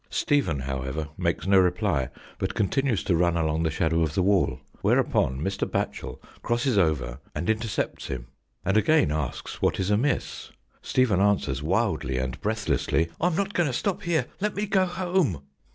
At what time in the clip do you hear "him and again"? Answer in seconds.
8.07-9.11